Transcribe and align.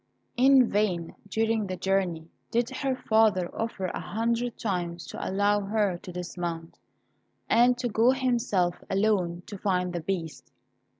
In 0.35 0.67
vain, 0.67 1.13
during 1.29 1.67
the 1.67 1.75
journey, 1.77 2.27
did 2.49 2.71
her 2.77 2.95
father 2.95 3.51
offer 3.53 3.85
a 3.85 3.99
hundred 3.99 4.57
times 4.57 5.05
to 5.05 5.29
allow 5.29 5.59
her 5.61 5.99
to 5.99 6.11
dismount, 6.11 6.79
and 7.47 7.77
to 7.77 7.87
go 7.87 8.09
himself 8.09 8.83
alone 8.89 9.43
to 9.45 9.59
find 9.59 9.93
the 9.93 10.01
Beast. 10.01 10.51